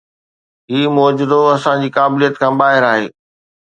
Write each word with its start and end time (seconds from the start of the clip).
هي 0.71 0.81
معجزو 0.95 1.41
اسان 1.55 1.77
جي 1.83 1.89
قابليت 1.97 2.33
کان 2.41 2.53
ٻاهر 2.59 2.83
آهي. 2.93 3.05